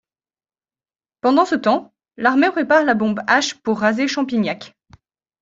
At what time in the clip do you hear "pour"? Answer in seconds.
3.61-3.77